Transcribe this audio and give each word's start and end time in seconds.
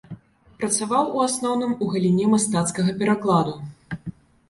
Працаваў 0.63 1.11
у 1.17 1.21
асноўным 1.27 1.77
у 1.83 1.91
галіне 1.93 2.25
мастацкага 2.35 2.99
перакладу. 3.05 3.53